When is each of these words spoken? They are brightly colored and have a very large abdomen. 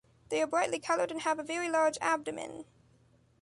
They 0.29 0.41
are 0.41 0.47
brightly 0.47 0.79
colored 0.79 1.11
and 1.11 1.21
have 1.21 1.37
a 1.37 1.43
very 1.43 1.69
large 1.69 1.99
abdomen. 2.01 2.65